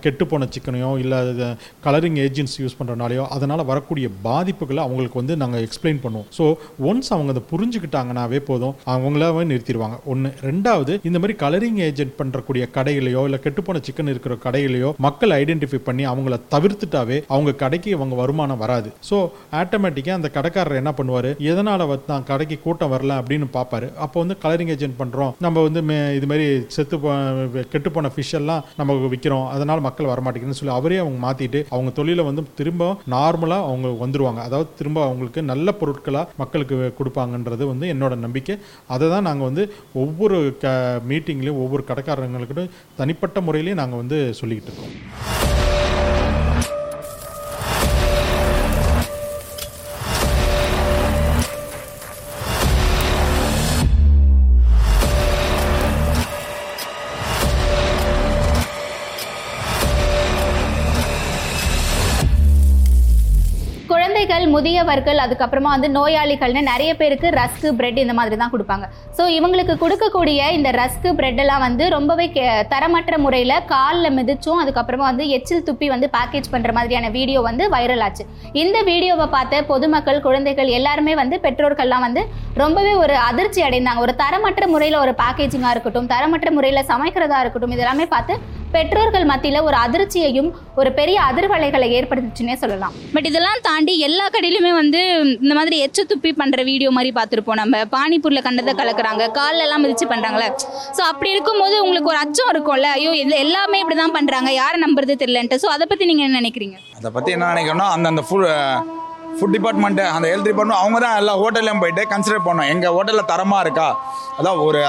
கெட்டு 0.00 0.26
போன 0.26 0.48
சிக்கனையோ 0.54 0.98
இல்லை 0.98 1.18
கலரிங் 1.84 2.18
ஏஜென்ட்ஸ் 2.24 2.56
யூஸ் 2.58 2.76
பண்ணுறனாலையோ 2.80 3.26
அதனால் 3.26 3.64
வரக்கூடிய 3.64 4.08
பாதிப்புகளை 4.24 4.76
அவங்களுக்கு 4.76 5.18
வந்து 5.18 5.36
நாங்கள் 5.36 5.66
எக்ஸ்பிளைன் 5.66 6.00
பண்ணுவோம். 6.04 6.26
ஸோ 6.38 6.44
ஒன்ஸ் 6.82 7.10
அவங்க 7.10 7.32
அதை 7.34 7.42
புரிஞ்சுக்கிட்டாங்கனாவே 7.52 8.38
போதும். 8.38 8.74
அவங்களாவே 8.86 9.44
நிறுத்திடுவாங்க. 9.52 9.96
ஒன்று 10.04 10.34
ரெண்டாவது 10.42 10.98
இந்த 11.02 11.18
மாதிரி 11.18 11.38
கலரிங் 11.44 11.80
ஏஜென்ட் 11.88 12.14
பண்ணுறக்கூடிய 12.18 12.64
கடைகளையோ 12.74 13.22
இல்லை 13.24 13.40
கெட்டுப்போன 13.44 13.82
சிக்கன் 13.88 14.12
இருக்கிற 14.14 14.34
கடைகளையோ 14.44 14.94
மக்கள் 14.98 15.44
ஐடென்டிஃபை 15.44 15.76
பண்ணி 15.76 16.06
அவங்கள 16.06 16.40
தவிர்த்துட்டாவே 16.50 17.22
அவங்க 17.28 17.54
கடைக்கு 17.54 17.94
அவங்க 17.94 18.14
வருமானம் 18.14 18.58
வராது. 18.58 18.92
ஸோ 19.10 19.16
ஆட்டோமேட்டிக்காக 19.52 20.18
அந்த 20.20 20.30
கடைக்காரர் 20.30 20.80
என்ன 20.82 20.94
பண்ணுவார்? 20.96 21.38
எதனால் 21.38 22.00
தான் 22.06 22.24
கடைக்கு 22.24 22.60
கூட்டம் 22.62 22.92
வரல 22.92 23.14
அப்படின்னு 23.20 23.46
பார்ப்பாரு 23.52 23.94
அப்போ 23.94 24.24
வந்து 24.24 24.36
கலரிங் 24.42 24.72
ஏஜென்ட் 24.74 24.98
பண்ணுறோம் 24.98 25.32
நம்ம 25.38 25.62
வந்து 25.62 25.82
மே- 25.82 26.14
இது 26.14 26.26
மாதிரி 26.26 26.64
செத்து 26.68 26.96
கெட்டுப்போன 27.72 27.92
போன 27.92 28.10
ஃபிஷ் 28.16 28.32
எல்லாம் 28.32 28.64
நம்ம 28.76 28.94
விற்கிறோம் 28.94 29.48
அதனால் 29.48 29.80
மக்கள் 29.88 30.10
வரமாட்டேங்குதுன்னு 30.12 30.60
சொல்லி 30.60 30.76
அவரே 30.78 30.98
அவங்க 31.04 31.18
மாற்றிட்டு 31.26 31.60
அவங்க 31.74 31.92
தொழிலை 31.98 32.24
வந்து 32.28 32.44
திரும்ப 32.60 32.90
நார்மலாக 33.16 33.68
அவங்க 33.70 33.88
வந்துருவாங்க. 34.04 34.40
அதாவது 34.48 34.70
திரும்ப 34.80 35.04
அவங்களுக்கு 35.08 35.42
நல்ல 35.52 35.74
பொருட்களாக 35.80 36.32
மக்களுக்கு 36.42 36.78
கொடுப்பாங்கன்றது 37.00 37.66
வந்து 37.72 37.88
என்னோட 37.94 38.14
நம்பிக்கை. 38.26 38.56
அதை 38.94 39.08
தான் 39.14 39.28
நாங்கள் 39.30 39.50
வந்து 39.50 39.64
ஒவ்வொரு 40.04 40.38
க 40.64 40.68
மீட்டிங்லேயும் 41.12 41.62
ஒவ்வொரு 41.64 41.84
கடைக்காரங்களுக்கும் 41.90 42.72
தனிப்பட்ட 43.00 43.40
முறையிலையும் 43.48 43.82
நாங்கள் 43.82 44.02
வந்து 44.04 44.20
சொல்லிக்கிட்டு 44.40 44.72
இருக்கோம். 44.72 45.55
குழந்தைகள் 64.28 64.54
முதியவர்கள் 64.54 65.20
அதுக்கப்புறமா 65.24 65.70
வந்து 65.74 65.88
நோயாளிகள்னு 65.96 66.62
நிறைய 66.68 66.90
பேருக்கு 67.00 67.28
ரஸ்க்கு 67.36 67.68
பிரெட் 67.78 67.98
இந்த 68.02 68.14
மாதிரி 68.18 68.36
தான் 68.40 68.52
கொடுப்பாங்க. 68.54 68.86
ஸோ 69.16 69.22
இவங்களுக்கு 69.36 69.74
கொடுக்கக்கூடிய 69.82 70.38
இந்த 70.56 70.68
ரஸ்க்கு 70.78 71.10
பிரெட் 71.18 71.40
எல்லாம் 71.42 71.62
வந்து 71.66 71.84
ரொம்பவே 71.94 72.26
தரமற்ற 72.72 73.16
முறையில் 73.24 73.54
காலில் 73.72 74.14
மிதிச்சும் 74.16 74.62
அதுக்கப்புறமா 74.62 75.04
வந்து 75.10 75.26
எச்சில் 75.36 75.64
துப்பி 75.68 75.88
வந்து 75.94 76.08
பேக்கேஜ் 76.16 76.48
பண்ணுற 76.54 76.72
மாதிரியான 76.78 77.10
வீடியோ 77.18 77.42
வந்து 77.48 77.66
வைரல் 77.74 78.02
ஆச்சு. 78.06 78.26
இந்த 78.62 78.80
வீடியோவை 78.90 79.28
பார்த்த 79.36 79.62
பொதுமக்கள் 79.70 80.20
குழந்தைகள் 80.26 80.74
எல்லாருமே 80.78 81.14
வந்து 81.22 81.38
பெற்றோர்கள்லாம் 81.46 82.06
வந்து 82.08 82.24
ரொம்பவே 82.64 82.94
ஒரு 83.04 83.16
அதிர்ச்சி 83.28 83.62
அடைந்தாங்க. 83.68 84.02
ஒரு 84.08 84.14
தரமற்ற 84.24 84.66
முறையில் 84.74 85.02
ஒரு 85.04 85.14
பேக்கேஜிங்காக 85.22 85.74
இருக்கட்டும் 85.76 86.10
தரமற்ற 86.14 86.50
முறையில் 86.58 86.88
சமைக்கிறதா 86.92 87.40
இருக்கட்டும் 87.44 87.76
இதெல்லாமே 87.78 88.08
பார்த்து 88.16 88.34
பெற்றோர்கள் 88.74 89.26
மத்தியில் 89.30 89.66
ஒரு 89.68 89.76
அதிர்ச்சியையும் 89.84 90.48
ஒரு 90.80 90.90
பெரிய 90.98 91.18
அதிர்வலைகளை 91.28 91.88
ஏற்படுத்துச்சுன்னே 91.98 92.54
சொல்லலாம். 92.62 92.94
பட் 93.14 93.28
இதெல்லாம் 93.30 93.60
தாண்டி 93.68 93.92
எல்லா 94.08 94.26
கடையிலுமே 94.34 94.72
வந்து 94.80 95.00
இந்த 95.44 95.54
மாதிரி 95.58 95.76
எச்ச 95.86 96.04
துப்பி 96.10 96.30
பண்ணுற 96.40 96.64
வீடியோ 96.70 96.90
மாதிரி 96.96 97.12
பார்த்துருப்போம் 97.18 97.60
நம்ம. 97.62 97.84
பானிபூரில் 97.94 98.44
கண்டதை 98.46 98.74
கலக்குறாங்க 98.80 99.30
கால்ல 99.38 99.64
எல்லாம் 99.66 99.82
மிதிச்சு 99.84 100.08
பண்ணுறாங்களே 100.12 100.48
ஸோ 100.98 101.02
அப்படி 101.12 101.30
இருக்கும்போது 101.36 101.76
உங்களுக்கு 101.84 102.12
ஒரு 102.14 102.20
அச்சம் 102.24 102.52
இருக்கும்ல 102.54 102.90
ஐயோ 102.98 103.14
இது 103.22 103.34
எல்லாமே 103.46 103.80
இப்படி 103.84 103.98
தான் 104.02 104.16
பண்ணுறாங்க 104.18 104.50
யாரை 104.60 104.80
நம்புறது 104.86 105.16
தெரியலன்ட்டு. 105.22 105.60
ஸோ 105.64 105.70
அதை 105.76 105.86
பற்றி 105.92 106.10
நீங்கள் 106.12 106.28
என்ன 106.28 106.40
நினைக்கிறீங்க? 106.42 106.76
அதை 107.00 107.10
பற்றி 107.16 107.32
என்ன 107.36 107.50
நினைக்கிறோம்னா 107.54 107.88
அந்தந்த 107.96 108.24
ஃபுட் 108.28 108.46
ஃபுட் 109.38 109.54
டிபார்ட்மெண்ட்டு 109.54 110.04
அந்த 110.16 110.26
ஹெல்த் 110.32 110.48
டிபார்ட்மெண்ட் 110.50 110.82
அவங்க 110.82 110.98
தான் 111.06 111.16
எல்லா 111.22 111.32
ஹோட்டல்லையும் 111.40 111.82
போயிட்டு 111.82 112.02
கன்சிடர் 112.12 112.46
பண்ணோம் 112.46 112.70
எங்கள் 112.74 112.94
ஹோட்டலில் 112.96 113.30
தரமாக 113.32 113.64
இருக்கா? 113.66 113.88
அதான் 114.38 114.60
ஒரு 114.66 114.80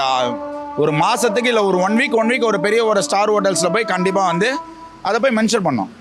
ஒரு 0.82 0.92
மாதத்துக்கு 1.02 1.52
இல்லை 1.52 1.62
ஒரு 1.68 1.78
ஒன் 1.86 1.96
வீக் 2.00 2.18
ஒன் 2.22 2.32
வீக் 2.32 2.50
ஒரு 2.50 2.58
பெரிய 2.66 2.80
ஒரு 2.90 3.00
ஸ்டார் 3.06 3.32
ஹோட்டல்ஸில் 3.34 3.74
போய் 3.76 3.92
கண்டிப்பாக 3.94 4.30
வந்து 4.32 4.50
அதை 5.08 5.16
போய் 5.22 5.38
மென்ஷன் 5.38 5.66
பண்ணோம். 5.68 5.92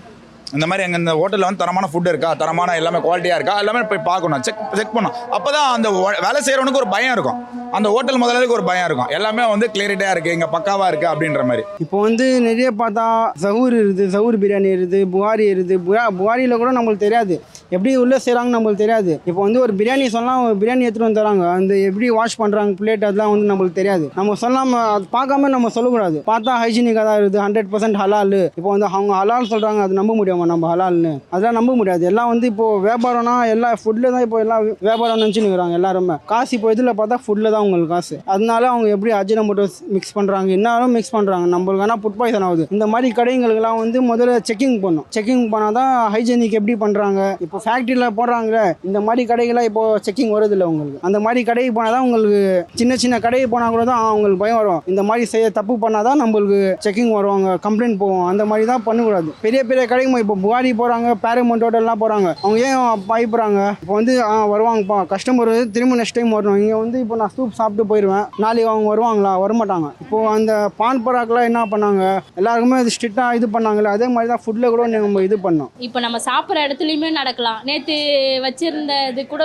இந்த 0.56 0.66
மாதிரி 0.70 0.84
எங்கள் 0.88 1.02
இந்த 1.02 1.14
ஹோட்டலில் 1.20 1.46
வந்து 1.48 1.62
தரமான 1.62 1.86
ஃபுட் 1.92 2.10
இருக்கா? 2.12 2.30
தரமான 2.42 2.76
எல்லாமே 2.80 3.00
குவாலிட்டியாக 3.06 3.38
இருக்கா? 3.40 3.56
எல்லாமே 3.64 3.82
போய் 3.90 4.00
பார்க்கணும். 4.10 4.44
செக் 4.48 4.62
செக் 4.80 4.94
பண்ணோம். 4.98 5.16
அப்போ 5.38 5.50
தான் 5.56 5.68
அந்த 5.78 5.90
வேலை 6.26 6.40
செய்கிறவனுக்கு 6.46 6.82
ஒரு 6.84 6.90
பயம் 6.94 7.14
இருக்கும். 7.16 7.40
அந்த 7.78 7.88
ஹோட்டல் 7.94 8.22
முதலாளிக்கு 8.22 8.58
ஒரு 8.60 8.66
பயம் 8.70 8.88
இருக்கும். 8.90 9.10
எல்லாமே 9.18 9.46
வந்து 9.54 9.68
கிளியரிட்டியாக 9.74 10.14
இருக்குது 10.16 10.36
இங்கே 10.38 10.50
பக்காவாக 10.56 10.90
இருக்குது 10.92 11.12
அப்படின்ற 11.14 11.44
மாதிரி. 11.50 11.66
இப்போ 11.86 12.00
வந்து 12.08 12.28
நிறைய 12.48 12.70
பார்த்தா 12.82 13.06
சவுர் 13.46 13.76
இருக்குது 13.82 14.08
சவுர் 14.16 14.42
பிரியாணி 14.44 14.72
இருக்குது 14.78 15.02
புகாரி 15.16 15.48
இருக்குது. 15.56 15.78
புகா 15.88 16.06
புகாரியில் 16.22 16.60
கூட 16.64 16.72
நம்மளுக்கு 16.80 17.06
தெரியாது. 17.08 17.38
எப்படி 17.76 17.92
உள்ளே 18.04 18.18
செய்கிறாங்கன்னு 18.26 18.58
நம்மளுக்கு 18.58 18.84
தெரியாது. 18.84 19.12
இப்போ 19.30 19.40
வந்து 19.46 19.60
ஒரு 19.66 19.74
பிரியாணி 19.80 20.06
சொல்லலாம் 20.16 20.42
பிரியாணி 20.62 20.86
எடுத்துகிட்டு 20.88 21.08
வந்து 21.08 21.22
தராங்க. 21.22 21.46
அந்த 21.60 21.74
எப்படி 21.88 22.08
வாஷ் 22.18 22.38
பண்ணுறாங்க 22.42 22.74
பிளேட் 22.80 23.06
அதெல்லாம் 23.08 23.32
வந்து 23.34 23.48
நம்மளுக்கு 23.52 23.80
தெரியாது. 23.80 24.06
நம்ம 24.20 24.36
சொல்லாம 24.44 24.82
அது 24.96 25.06
பார்க்காம 25.16 25.50
நம்ம 25.56 25.72
சொல்லக்கூடாது. 25.78 26.18
பார்த்தா 26.32 26.54
ஹைஜீனிக்காக 26.64 27.06
தான் 27.10 27.18
இருக்குது 27.20 27.42
ஹண்ட்ரட் 27.46 27.72
பர்சன்ட் 27.74 28.00
ஹலால் 28.02 28.38
இப்போ 28.58 28.70
வந்து 28.74 28.88
அவங்க 28.94 29.14
ஹலால் 29.22 29.50
சொல்கிறாங்க 29.54 29.82
அது 29.86 30.00
நம்ப 30.00 30.16
முடியாமல் 30.20 30.52
நம்ம 30.54 30.68
ஹலால்னு 30.74 31.14
அதெல்லாம் 31.34 31.58
நம்ப 31.60 31.76
முடியாது. 31.82 32.04
எல்லாம் 32.12 32.30
வந்து 32.34 32.46
இப்போ 32.52 32.68
வியாபாரம்னா 32.88 33.36
எல்லா 33.56 33.72
ஃபுட்டில் 33.82 34.10
தான் 34.16 34.24
இப்போ 34.28 34.40
எல்லாம் 34.46 34.64
வியாபாரம் 34.88 35.22
நினச்சின்னு 35.24 35.50
இருக்கிறாங்க 35.50 35.76
எல்லாருமே. 35.80 36.18
காசு 36.32 36.52
இப்போ 36.58 36.72
இதில் 36.76 36.94
பார்த்தா 37.02 37.20
ஃபுட்டில் 37.26 37.52
தான் 37.56 37.64
உங்களுக்கு 37.66 37.92
காசு. 37.96 38.16
அதனால 38.36 38.64
அவங்க 38.74 38.88
எப்படி 38.96 39.14
அஜினமோட்டோஸ் 39.20 39.78
மிக்ஸ் 39.96 40.16
பண்ணுறாங்க 40.18 40.56
என்னாலும் 40.58 40.96
மிக்ஸ் 40.98 41.14
பண்ணுறாங்க. 41.18 41.48
நம்மளுக்கு 41.56 41.86
ஆனால் 41.88 42.02
ஃபுட் 42.04 42.20
பாய்சன் 42.22 42.48
ஆகுது. 42.50 42.66
இந்த 42.76 42.88
மாதிரி 42.94 43.10
கடைங்களுக்கெல்லாம் 43.20 43.80
வந்து 43.84 43.98
முதல்ல 44.12 44.40
செக்கிங் 44.52 44.78
பண்ணும் 44.86 45.06
செக்கிங் 45.18 45.46
பண்ணால் 45.54 45.78
தான் 45.80 45.94
ஹைஜீனிக் 46.16 46.58
எப்படி 46.62 46.76
பண்ணுறாங்க? 46.86 47.22
இப்போ 47.46 47.57
இப்போ 47.58 47.70
ஃபேக்ட்ரியில் 47.70 48.16
போடுறாங்க. 48.18 48.56
இந்த 48.88 49.00
மாதிரி 49.06 49.22
கடைகளாக 49.30 49.68
இப்போ 49.70 49.84
செக்கிங் 50.06 50.34
வருது 50.34 50.54
இல்லை 50.56 50.66
உங்களுக்கு? 50.72 50.98
அந்த 51.08 51.18
மாதிரி 51.26 51.40
கடைக்கு 51.48 51.72
போனால் 51.78 51.94
தான் 51.96 52.04
உங்களுக்கு 52.08 52.42
சின்ன 52.80 52.96
சின்ன 53.04 53.16
கடைக்கு 53.24 53.48
போனால் 53.54 53.72
கூட 53.76 53.84
தான் 53.90 54.02
அவங்களுக்கு 54.10 54.40
பயம் 54.42 54.60
வரும். 54.60 54.82
இந்த 54.92 55.02
மாதிரி 55.08 55.24
செய்ய 55.32 55.48
தப்பு 55.56 55.76
பண்ணால் 55.84 56.06
தான் 56.08 56.20
நம்மளுக்கு 56.22 56.60
செக்கிங் 56.86 57.10
வருவாங்க 57.18 57.54
கம்ப்ளைண்ட் 57.64 57.98
போவோம் 58.02 58.26
அந்த 58.32 58.44
மாதிரி 58.50 58.66
தான் 58.72 58.84
பண்ணக்கூடாது. 58.88 59.32
பெரிய 59.46 59.62
பெரிய 59.70 59.86
கடைக்கு 59.92 60.12
போய் 60.16 60.26
இப்போ 60.26 60.36
புகாரி 60.44 60.74
போகிறாங்க 60.82 61.16
பேரமௌண்ட் 61.26 61.66
ஹோட்டல்லாம் 61.68 62.02
போகிறாங்க 62.04 62.30
அவங்க 62.44 62.60
ஏன் 62.68 63.02
பயப்படுறாங்க? 63.12 63.64
இப்போ 63.82 63.96
வந்து 64.00 64.16
வருவாங்கப்பா. 64.54 65.00
கஸ்டமர் 65.14 65.52
திரும்ப 65.78 65.98
நெக்ஸ்ட் 66.02 66.18
டைம் 66.20 66.36
வரணும். 66.38 66.60
இங்கே 66.64 66.78
வந்து 66.84 67.02
இப்போ 67.06 67.18
நான் 67.24 67.34
சூப் 67.38 67.58
சாப்பிட்டு 67.62 67.88
போயிடுவேன் 67.94 68.28
நாளைக்கு 68.46 68.72
அவங்க 68.74 68.88
வருவாங்களா? 68.94 69.34
வரமாட்டாங்க. 69.46 69.92
இப்போ 70.06 70.20
அந்த 70.36 70.52
பான் 70.84 71.04
பராக்கெலாம் 71.08 71.50
என்ன 71.50 71.66
பண்ணாங்க? 71.74 72.04
எல்லாருக்குமே 72.42 72.84
அது 72.84 72.96
ஸ்ட்ரிக்டாக 72.98 73.40
இது 73.42 73.50
பண்ணாங்களே 73.58 73.96
அதே 73.96 74.10
மாதிரி 74.18 74.32
தான் 74.36 74.44
ஃபுட்டில் 74.46 74.72
கூட 74.76 74.86
நம்ம 75.08 75.26
இது 75.30 75.40
பண்ணோம். 75.48 75.74
இப்போ 75.90 76.00
நம்ம 76.08 76.24
சாப்பிட்ற 76.30 76.68
இடத்துலையுமே 76.68 77.12
நடக்கலாம். 77.18 77.46
நேற்று 77.68 77.98
வச்சிருந்த 78.46 78.94
இது 79.12 79.22
கூட 79.34 79.44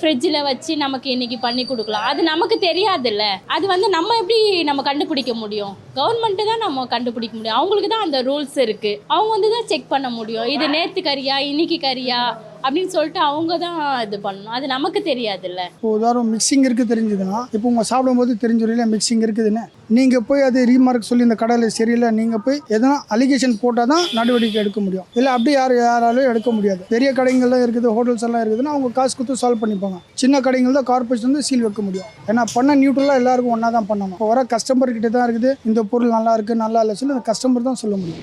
ஃப்ரிட்ஜில் 0.00 0.38
வச்சு 0.48 0.72
நமக்கு 0.84 1.08
இன்னைக்கு 1.14 1.38
பண்ணி 1.46 1.64
கொடுக்கலாம். 1.70 2.06
அது 2.10 2.22
நமக்கு 2.32 2.58
தெரியாதுல்ல. 2.68 3.24
அது 3.56 3.66
வந்து 3.74 3.88
நம்ம 3.96 4.16
எப்படி 4.22 4.38
நம்ம 4.70 4.82
கண்டுபிடிக்க 4.90 5.34
முடியும்? 5.42 5.74
கவர்மெண்ட்டு 5.98 6.48
தான் 6.50 6.64
நம்ம 6.66 6.86
கண்டுபிடிக்க 6.94 7.34
முடியும். 7.36 7.58
அவங்களுக்கு 7.60 7.90
தான் 7.94 8.06
அந்த 8.06 8.20
ரூல்ஸ் 8.30 8.58
இருக்குது 8.66 9.00
அவங்க 9.14 9.30
வந்து 9.36 9.50
தான் 9.56 9.68
செக் 9.72 9.92
பண்ண 9.94 10.10
முடியும். 10.18 10.48
இது 10.54 10.68
நேற்று 10.76 11.02
கறியா 11.10 11.38
இன்னைக்கு 11.52 11.78
கறியா? 11.88 12.20
அப்படின்னு 12.64 12.90
சொல்லிட்டு 12.96 13.20
அவங்க 13.28 13.52
தான் 13.64 13.78
இது 14.06 14.18
பண்ணணும். 14.26 14.54
அது 14.56 14.66
நமக்கு 14.74 15.00
தெரியாதுல்ல. 15.10 15.60
இப்போ 15.76 15.90
உதாரணம் 15.98 16.30
மிக்சிங் 16.34 16.64
இருக்குது 16.68 16.90
தெரிஞ்சதுன்னா 16.92 17.40
இப்போ 17.54 17.66
உங்கள் 17.72 17.88
சாப்பிடும்போது 17.90 18.34
தெரிஞ்சிடல 18.44 18.86
மிக்சிங் 18.94 19.22
இருக்குதுன்னு. 19.26 19.64
நீங்கள் 19.96 20.24
போய் 20.28 20.46
அது 20.48 20.58
ரீமார்க் 20.70 21.08
சொல்லி 21.10 21.26
இந்த 21.28 21.36
கடையில் 21.42 21.74
சரியில்லை 21.78 22.10
நீங்கள் 22.20 22.42
போய் 22.46 22.60
எதனா 22.76 22.96
அலிகேஷன் 23.14 23.56
போட்டால் 23.62 23.90
தான் 23.92 24.04
நடவடிக்கை 24.18 24.60
எடுக்க 24.64 24.80
முடியும். 24.86 25.06
இல்லை 25.18 25.30
அப்படி 25.36 25.52
யார் 25.58 25.74
யாராலும் 25.78 26.28
எடுக்க 26.32 26.50
முடியாது. 26.56 26.82
பெரிய 26.94 27.08
கடைங்கள்லாம் 27.18 27.64
இருக்குது 27.66 27.94
ஹோட்டல்ஸ் 27.96 28.26
எல்லாம் 28.28 28.42
இருக்குதுன்னா 28.44 28.74
அவங்க 28.76 28.90
காசு 28.98 29.16
கொடுத்து 29.18 29.40
சால்வ் 29.42 29.62
பண்ணிப்பாங்க. 29.64 29.98
சின்ன 30.22 30.40
கடைகள் 30.46 30.78
தான் 30.78 30.88
கார்பரேஷன் 30.92 31.30
வந்து 31.30 31.46
சீல் 31.48 31.64
வைக்க 31.66 31.82
முடியும். 31.88 32.10
ஏன்னா 32.30 32.44
பண்ண 32.56 32.76
நியூட்ரலாக 32.82 33.22
எல்லாருக்கும் 33.22 33.54
ஒன்றா 33.56 33.70
தான் 33.78 33.90
பண்ணணும். 33.92 34.16
இப்போ 34.18 34.28
வர 34.32 34.44
கஸ்டமர் 34.54 34.96
கிட்ட 34.98 35.10
தான் 35.16 35.26
இருக்குது 35.28 35.52
இந்த 35.70 35.82
பொருள் 35.92 36.14
நல்லா 36.16 36.34
இருக்குது 36.38 36.62
நல்லா 36.64 36.82
இல்லை 36.84 36.96
சொல்லி 37.00 37.16
அந்த 37.16 37.26
கஸ்டமர் 37.32 37.68
தான் 37.70 37.82
சொல்ல 37.84 37.96
முடியும். 38.02 38.22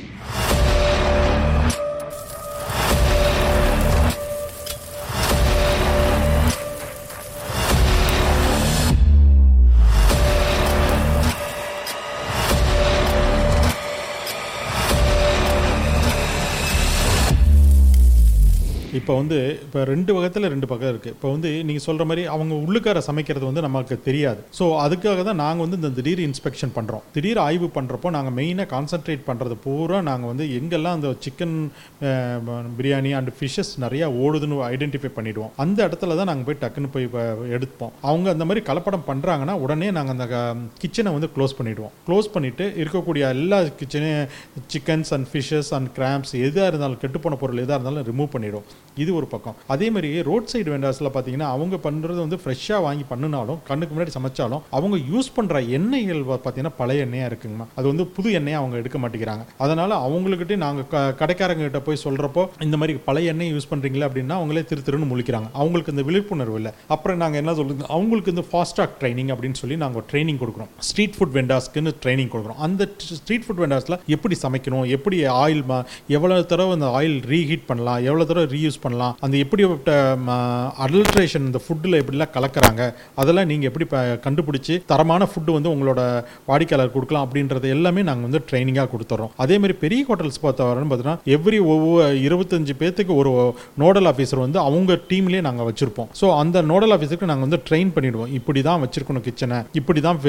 இப்போ 19.09 19.21
வந்து 19.21 19.37
இப்போ 19.65 19.83
ரெண்டு 19.89 20.11
வகத்தில் 20.15 20.49
ரெண்டு 20.53 20.67
பக்கம் 20.71 20.89
இருக்குது 20.91 21.13
இப்போ 21.15 21.27
வந்து 21.35 21.51
நீங்கள் 21.67 21.83
சொல்கிற 21.85 22.03
மாதிரி 22.09 22.23
அவங்க 22.33 22.53
உள்ளுக்கார 22.65 22.99
சமைக்கிறது 23.07 23.45
வந்து 23.47 23.61
நமக்கு 23.65 23.95
தெரியாது. 24.07 24.41
ஸோ 24.57 24.65
அதுக்காக 24.83 25.23
தான் 25.29 25.39
நாங்கள் 25.41 25.65
வந்து 25.65 25.77
இந்த 25.79 25.89
திடீர் 25.97 26.21
இன்ஸ்பெக்ஷன் 26.25 26.73
பண்ணுறோம் 26.75 27.03
திடீர் 27.15 27.39
ஆய்வு 27.45 27.67
பண்ணுறப்போ 27.77 28.09
நாங்கள் 28.15 28.35
மெயினாக 28.39 28.67
கான்சென்ட்ரேட் 28.73 29.23
பண்ணுறது 29.29 29.55
பூரா 29.63 30.01
நாங்கள் 30.09 30.29
வந்து 30.31 30.45
எங்கெல்லாம் 30.57 30.97
அந்த 30.97 31.13
சிக்கன் 31.25 31.55
பிரியாணி 32.77 33.13
அண்ட் 33.19 33.31
ஃபிஷ்ஷஸ் 33.39 33.73
நிறையா 33.85 34.09
ஓடுதுன்னு 34.23 34.59
ஐடென்டிஃபை 34.67 35.11
பண்ணிவிடுவோம் 35.17 35.55
அந்த 35.65 35.79
இடத்துல 35.87 36.17
தான் 36.19 36.29
நாங்கள் 36.31 36.47
போய் 36.49 36.59
டக்குன்னு 36.61 36.91
போய் 36.97 37.09
எடுப்போம் 37.57 37.95
அவங்க 38.09 38.29
அந்த 38.35 38.47
மாதிரி 38.51 38.63
கலப்படம் 38.69 39.07
பண்ணுறாங்கன்னா 39.09 39.57
உடனே 39.63 39.89
நாங்கள் 39.97 40.15
அந்த 40.17 40.29
கிச்சனை 40.83 41.15
வந்து 41.17 41.31
க்ளோஸ் 41.37 41.57
பண்ணிவிடுவோம் 41.61 41.95
க்ளோஸ் 42.09 42.31
பண்ணிவிட்டு 42.35 42.67
இருக்கக்கூடிய 42.83 43.33
எல்லா 43.37 43.61
கிச்சனையும் 43.81 44.29
chickens 44.75 45.13
and 45.17 45.29
fishes 45.33 45.73
and 45.79 45.91
grams 45.97 46.35
எதாக 46.45 46.69
இருந்தாலும் 46.73 47.01
கெட்டுப்போன 47.05 47.41
பொருள் 47.43 47.65
எதாக 47.65 47.79
இருந்தாலும் 47.79 48.07
ரிமூவ் 48.11 48.33
பண்ணிவிடும் 48.35 48.69
இது 49.03 49.11
ஒரு 49.19 49.27
பக்கம். 49.33 49.57
அதே 49.73 49.87
மாதிரி 49.95 50.09
ரோட் 50.29 50.49
சைடு 50.51 50.69
வெண்டாஸில் 50.75 51.09
பார்த்தீங்கன்னா 51.15 51.49
அவங்க 51.55 51.75
பண்ணுறது 51.87 52.19
வந்து 52.25 52.39
ஃப்ரெஷ்ஷாக 52.43 52.81
வாங்கி 52.87 53.05
பண்ணினாலும் 53.11 53.59
கண்ணுக்கு 53.69 53.95
முன்னாடி 53.95 54.13
சமைச்சாலும் 54.17 54.63
அவங்க 54.77 54.97
யூஸ் 55.11 55.29
பண்ணுற 55.37 55.61
எண்ணெய்கள் 55.77 56.23
பார்த்தீங்கன்னா 56.31 56.73
பழைய 56.81 57.05
எண்ணெயாக 57.07 57.29
இருக்குங்கம்மா. 57.31 57.67
அது 57.79 57.85
வந்து 57.91 58.05
புது 58.15 58.31
எண்ணெயை 58.39 58.57
அவங்க 58.61 58.75
எடுக்க 58.81 58.97
மாட்டேங்கிறாங்க. 59.03 59.45
அதனால் 59.65 59.95
அவங்கக்கிட்டே 60.07 60.57
நாங்கள் 60.65 60.87
க 60.93 61.03
கடைக்காரங்க 61.21 61.65
கிட்ட 61.67 61.81
போய் 61.87 62.03
சொல்கிறப்போ 62.05 62.43
இந்த 62.67 62.77
மாதிரி 62.81 62.95
பழைய 63.07 63.33
எண்ணெய் 63.33 63.53
யூஸ் 63.55 63.69
பண்ணுறீங்களா 63.71 64.07
அப்படின்னா 64.09 64.37
அவங்களே 64.39 64.63
திரு 64.71 64.83
திருன்னு 64.87 65.09
முழிக்கிறாங்க. 65.13 65.49
அவங்களுக்கு 65.61 65.93
இந்த 65.95 66.05
விழிப்புணர்வு 66.09 66.57
இல்லை. 66.61 66.73
அப்புறம் 66.95 67.21
நாங்கள் 67.23 67.41
என்ன 67.43 67.53
சொல்றது? 67.61 67.85
அவங்களுக்கு 67.97 68.33
இந்த 68.35 68.45
ட்ராக் 68.77 68.97
ட்ரைனிங் 69.01 69.31
அப்படின்னு 69.33 69.59
சொல்லி 69.61 69.75
நாங்கள் 69.85 70.03
ட்ரைனிங் 70.11 70.41
கொடுக்குறோம். 70.41 70.69
ஸ்ட்ரீட் 70.89 71.15
ஃபுட் 71.17 71.33
வெண்டாஸ்க்குன்னு 71.37 71.91
ட்ரைனிங் 72.03 72.31
கொடுக்குறோம். 72.33 72.59
அந்த 72.65 72.89
ஸ்ட்ரீட் 73.19 73.45
ஃபுட் 73.45 73.61
வெண்டாஸில் 73.63 73.97
எப்படி 74.15 74.35
சமைக்கணும்? 74.43 74.85
எப்படி 74.97 75.17
ஆயில் 75.41 75.63
எவ்வளோ 76.17 76.35
தடவை 76.51 76.71
அந்த 76.77 76.87
ஆயில் 76.99 77.17
ரீஹீட் 77.31 77.65
பண்ணலாம்? 77.69 77.99
எவ்வளோ 78.09 78.23
தடவை 78.29 78.47
ரீயூஸ் 78.55 78.75
பண்ணலாம் 78.75 78.87
பண்ணலாம். 78.89 79.15
அந்த 79.27 79.35
எப்படி 79.45 79.63
அடல்ட்ரேஷன் 80.85 81.47
இந்த 81.49 81.61
ஃபுட்டில் 81.65 81.97
எப்படிலாம் 82.01 82.33
கலக்கிறாங்க 82.35 82.81
அதெல்லாம் 83.21 83.49
நீங்கள் 83.51 83.69
எப்படி 83.69 83.85
ப- 83.93 84.19
கண்டுபிடிச்சி 84.25 84.75
தரமான 84.91 85.27
ஃபுட்டு 85.31 85.55
வந்து 85.57 85.73
உங்களோட 85.73 86.01
வாடிக்கையாளர் 86.49 86.93
கொடுக்கலாம் 86.95 87.25
அப்படின்றது 87.25 87.67
எல்லாமே 87.75 88.01
நாங்கள் 88.09 88.27
வந்து 88.27 88.41
ட்ரைனிங்காக 88.49 88.89
கொடுத்துறோம். 88.93 89.31
அதே 89.43 89.55
மாதிரி 89.61 89.75
பெரிய 89.83 90.01
ஹோட்டல்ஸ் 90.09 90.39
பார்த்தவரன்னு 90.45 90.89
பார்த்தீங்கன்னா 90.91 91.17
எவ்ரி 91.35 91.59
ஒவ்வொரு 91.73 92.05
இருபத்தஞ்சு 92.27 92.75
பேர்த்துக்கு 92.81 93.13
ஒரு 93.21 93.31
நோடல் 93.83 94.09
ஆஃபீஸர் 94.11 94.43
வந்து 94.45 94.59
அவங்க 94.67 94.99
டீம்லேயே 95.09 95.43
நாங்கள் 95.47 95.67
வச்சுருப்போம். 95.69 96.09
ஸோ 96.21 96.27
அந்த 96.41 96.57
நோடல் 96.71 96.93
ஆஃபீஸருக்கு 96.95 97.31
நாங்கள் 97.31 97.47
வந்து 97.47 97.61
ட்ரெயின் 97.69 97.93
பண்ணிடுவோம். 97.97 98.31
இப்படி 98.39 98.61
தான் 98.69 98.81
வச்சுருக்கணும் 98.85 99.25
கிச்சனை 99.27 99.59
இப்படி 99.79 100.01
தான் 100.07 100.19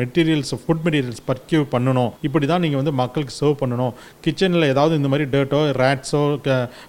மெட்டீரியல்ஸ் 0.00 0.54
ஃபுட் 0.64 0.84
மெட்டீரியல்ஸ் 0.86 1.22
பர்க்யூ 1.30 1.62
பண்ணணும். 1.74 2.10
இப்படி 2.28 2.46
தான் 2.52 2.64
நீங்கள் 2.66 2.82
வந்து 2.82 2.94
மக்களுக்கு 3.02 3.34
சர்வ் 3.40 3.60
பண்ணணும். 3.62 3.92
கிச்சனில் 4.26 4.70
ஏதாவது 4.72 4.94
இந்த 5.00 5.08
மாதிரி 5.12 5.26
டேர்ட்டோ 5.36 5.60
ரேட்ஸோ 5.82 6.22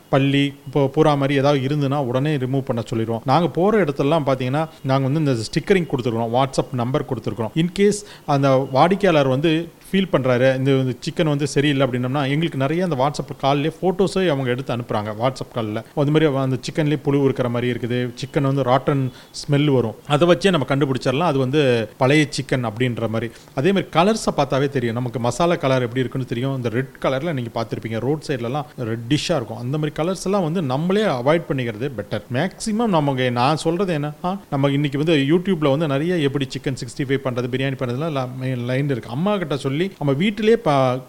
பள்ளி 0.09 0.43
இப்போ 0.67 0.81
பூரா 0.95 1.13
மாதிரி 1.21 1.39
ஏதாவது 1.41 1.59
இருந்துன்னா 1.67 1.99
உடனே 2.09 2.33
ரிமூவ் 2.43 2.67
பண்ண 2.69 2.81
சொல்லிடுவோம். 2.91 3.23
நாங்கள் 3.31 3.53
போகிற 3.57 3.83
இடத்துலலாம் 3.83 4.27
பார்த்தீங்கன்னா 4.29 4.63
நாங்கள் 4.91 5.07
வந்து 5.09 5.23
இந்த 5.23 5.35
ஸ்டிக்கரிங் 5.47 5.89
கொடுத்துருக்கோம். 5.91 6.33
வாட்ஸ்அப் 6.37 6.73
நம்பர் 6.81 7.09
கொடுத்துருக்கோம். 7.09 7.51
இன்கேஸ் 7.63 7.99
அந்த 8.35 8.49
வாடிக்கையாளர் 8.77 9.33
வந்து 9.35 9.51
ஃபீல் 9.89 10.09
பண்ணுறாரு 10.13 10.47
இந்த 10.59 10.71
சிக்கன் 11.05 11.31
வந்து 11.33 11.47
சரியில்லை 11.55 11.83
அப்படின்னம்னா 11.87 12.23
எங்களுக்கு 12.33 12.63
நிறைய 12.63 12.87
அந்த 12.87 12.97
வாட்ஸ்அப் 13.01 13.33
கால்லேயே 13.43 13.73
ஃபோட்டோஸே 13.79 14.23
அவங்க 14.33 14.49
எடுத்து 14.53 14.73
அனுப்புகிறாங்க 14.75 15.11
வாட்ஸ்அப் 15.21 15.53
காலில் 15.57 15.81
அது 16.01 16.11
மாதிரி 16.15 16.27
அந்த 16.45 16.57
சிக்கன்லேயே 16.67 16.99
புழு 17.05 17.23
இருக்கிற 17.27 17.49
மாதிரி 17.55 17.67
இருக்குது. 17.73 17.99
சிக்கன் 18.21 18.47
வந்து 18.49 18.63
ராட்டன் 18.69 19.03
ஸ்மெல் 19.41 19.69
வரும். 19.77 19.95
அதை 20.15 20.27
வச்சே 20.31 20.51
நம்ம 20.55 20.67
கண்டுபிடிச்சிடலாம். 20.71 21.31
அது 21.31 21.39
வந்து 21.45 21.61
பழைய 22.01 22.23
சிக்கன் 22.37 22.67
அப்படின்ற 22.69 23.09
மாதிரி. 23.15 23.29
அதே 23.59 23.71
மாதிரி 23.77 23.89
கலர்ஸை 23.97 24.33
பார்த்தாவே 24.39 24.69
தெரியும். 24.75 24.97
நமக்கு 24.99 25.19
மசாலா 25.27 25.57
கலர் 25.63 25.85
எப்படி 25.87 26.03
இருக்குன்னு 26.03 26.31
தெரியும். 26.33 26.55
இந்த 26.59 26.69
ரெட் 26.77 26.95
கலரில் 27.05 27.35
நீங்கள் 27.39 27.55
பார்த்துருப்பீங்க. 27.57 27.99
ரோட் 28.07 28.25
சைட்லலாம் 28.27 28.67
ரெட்டிஷாக 28.91 29.39
இருக்கும். 29.39 29.61
அந்த 29.63 29.75
மாதிரி 29.81 29.95
கலர்ஸ் 30.01 30.25
எல்லாம் 30.29 30.45
வந்து 30.47 30.61
நம்மளே 30.73 31.05
அவாய்ட் 31.19 31.47
பண்ணிக்கிறது 31.49 31.89
பெட்டர் 31.99 32.25
மேக்ஸிமம் 32.37 32.93
நமக்கு 32.97 33.25
நான் 33.39 33.63
சொல்கிறது 33.65 33.93
என்ன? 33.99 34.11
நம்ம 34.53 34.71
இன்னைக்கு 34.77 35.01
வந்து 35.03 35.17
யூடியூப்பில் 35.31 35.73
வந்து 35.75 35.87
நிறைய 35.93 36.15
எப்படி 36.27 36.47
சிக்கன் 36.55 36.79
சிக்ஸ்டி 36.83 37.05
ஃபைவ் 37.07 37.25
பண்ணுறது 37.25 37.49
பிரியாணி 37.55 37.77
பண்ணுறதுலாம் 37.81 38.65
லைன் 38.71 38.91
இருக்குது 38.93 39.15
அம்மா 39.15 39.33
கிட்ட 39.41 39.55
சொல்லி 39.65 39.76
நம்ம 39.97 40.13
வீட்டிலே 40.13 40.55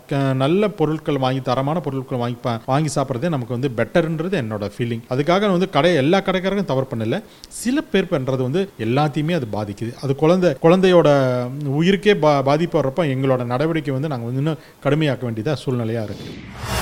க- 0.06 0.34
நல்ல 0.34 0.68
பொருட்கள் 0.70 1.16
வாங்கி 1.16 1.40
தரமான 1.40 1.80
பொருட்கள் 1.80 2.18
வாங்கி 2.18 2.38
வாங்கி 2.66 2.90
சாப்பிட்றதே 2.94 3.28
நமக்கு 3.28 3.58
வந்து 3.58 3.70
பெட்டர்ன்றது 3.76 4.37
என்னோட 4.38 4.70
ஃபீலிங் 4.75 5.02
அதுக்காக 5.08 5.50
வந்து 5.50 5.70
கடை 5.70 5.94
எல்லா 5.94 6.20
கடைக்காரரும் 6.20 6.64
தவறு 6.64 6.87
பண்ணல. 6.90 7.18
சில 7.58 7.80
பேர் 7.84 8.10
பண்ணுறது 8.10 8.42
வந்து 8.42 8.62
எல்லாத்தையுமே 8.78 9.34
அது 9.34 9.48
பாதிக்குது. 9.52 9.92
அது 10.02 10.16
குழந்தை 10.16 10.56
குழந்தையோட 10.62 11.08
உயிருக்கே 11.78 12.14
பா 12.16 12.42
பாதிப்பு 12.42 12.78
வர்றப்ப 12.80 13.14
எங்களோட 13.14 13.44
நடவடிக்கை 13.46 13.92
வந்து 13.92 14.08
நாங்கள் 14.08 14.26
வந்து 14.26 14.38
இன்னும் 14.38 14.60
கடுமையாக்க 14.84 15.22
வேண்டியதாக 15.22 15.60
சூழ்நிலையாக 15.62 16.08
இருக்குது 16.08 16.77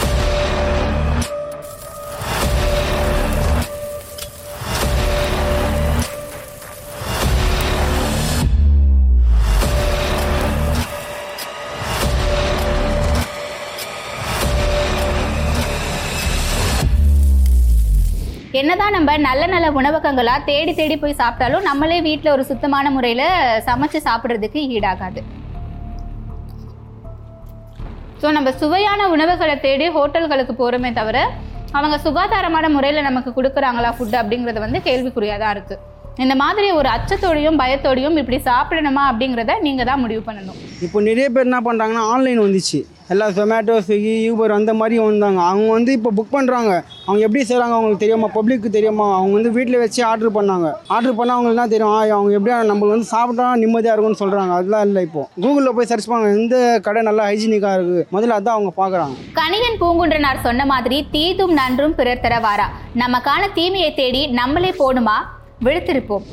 என்னதான் 18.61 18.95
நம்ம 18.97 19.15
நல்ல 19.29 19.45
நல்ல 19.53 19.69
உணவகங்களா 19.79 20.35
தேடி 20.51 20.73
தேடி 20.81 20.97
போய் 21.03 21.21
சாப்பிட்டாலும் 21.21 21.67
நம்மளே 21.69 21.99
வீட்டில் 22.09 22.33
ஒரு 22.35 22.45
சுத்தமான 22.51 22.91
முறையில் 22.97 23.27
சமைச்சு 23.69 23.99
சாப்பிட்றதுக்கு 24.09 24.61
ஈடாகாது. 24.77 25.21
ஸோ 28.21 28.27
நம்ம 28.37 28.51
சுவையான 28.61 29.09
உணவுகளை 29.15 29.57
தேடி 29.67 29.87
ஹோட்டல்களுக்கு 29.97 30.55
போகிறோமே 30.61 30.91
தவிர 31.01 31.19
அவங்க 31.79 31.97
சுகாதாரமான 32.07 32.67
முறையில் 32.77 33.07
நமக்கு 33.09 33.31
கொடுக்குறாங்களா 33.39 33.91
ஃபுட் 33.97 34.19
அப்படிங்கிறது 34.21 34.61
வந்து 34.67 34.79
கேள்விக்குறியாக 34.89 35.41
தான் 35.43 35.55
இருக்குது 35.57 35.83
இந்த 36.25 36.35
மாதிரி 36.43 36.69
ஒரு 36.79 36.89
அச்சத்தோடையும் 36.97 37.61
பயத்தோடையும் 37.63 38.19
இப்படி 38.21 38.39
சாப்பிடணுமா 38.51 39.03
அப்படிங்கிறத 39.11 39.55
நீங்கள் 39.67 39.89
தான் 39.91 40.03
முடிவு 40.05 40.23
பண்ணணும். 40.29 40.61
இப்போ 40.87 41.01
நிறைய 41.09 41.27
பேர் 41.35 41.49
என்ன 41.49 41.59
பண்ணுறாங்கன்னா 41.67 42.05
ஆன்லைன் 42.13 42.41
வந்துச்சு. 42.45 42.81
எல்லாம் 43.09 43.33
ஜொமேட்டோ 43.33 43.75
ஸ்விக்கி 43.79 44.13
யூபர் 44.23 44.51
அந்த 44.51 44.75
மாதிரி 44.75 44.99
வந்தாங்க. 44.99 45.41
அவங்க 45.43 45.73
வந்து 45.73 45.93
இப்போ 45.93 46.11
புக் 46.17 46.33
பண்ணுறாங்க 46.37 46.71
அவங்க 47.07 47.21
எப்படி 47.25 47.45
செய்கிறாங்க 47.45 47.75
அவங்களுக்கு 47.77 48.03
தெரியுமா? 48.05 48.29
பப்ளிக்கு 48.35 48.71
தெரியுமா 48.71 49.17
அவங்க 49.17 49.33
வந்து 49.33 49.51
வீட்டில் 49.51 49.79
வச்சு 49.79 50.05
ஆர்டர் 50.05 50.37
பண்ணாங்க. 50.37 50.73
ஆர்டர் 50.89 51.17
பண்ணால் 51.19 51.37
அவங்களுக்கு 51.37 51.61
என்ன 51.61 51.69
தெரியும்? 51.69 51.93
ஆ, 51.93 52.17
அவங்க 52.17 52.39
எப்படியா 52.39 52.57
நம்மளுக்கு 52.71 52.97
வந்து 52.97 53.05
சாப்பிட்டா 53.05 53.55
நிம்மதியாக 53.55 53.95
இருக்கும்னு 53.95 54.23
சொல்கிறாங்க 54.23 54.51
அதெல்லாம் 54.51 54.83
இல்லை 54.83 55.03
இப்போ. 55.03 55.29
கூகுளில் 55.41 55.75
போய் 55.75 55.87
சர்ச் 55.87 56.09
பண்ணுங்க. 56.09 56.39
எந்த 56.41 56.81
கடை 56.81 57.03
நல்லா 57.03 57.25
ஹைஜீனிக்காக 57.25 57.77
இருக்குது 57.79 58.07
முதல்ல 58.13 58.39
அதான் 58.41 58.57
அவங்க 58.57 58.73
பார்க்குறாங்க. 58.77 59.15
கணியன் 59.35 59.81
பூங்குன்றனார் 59.81 60.43
சொன்ன 60.43 60.67
மாதிரி 60.67 61.07
தீதும் 61.11 61.53
நன்றும் 61.53 61.95
பிறர் 61.95 62.21
தரவாரா 62.21 62.69
நமக்கான 62.97 63.53
தீமையை 63.55 63.95
தேடி 63.95 64.27
நம்மளே 64.27 64.75
போடுமா? 64.79 65.17
விழுத்திருப்போம். 65.65 66.25